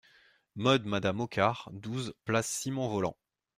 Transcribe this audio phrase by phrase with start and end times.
[0.55, 3.19] Modes Madame Hoccart, douze, Place Simon-Vollant.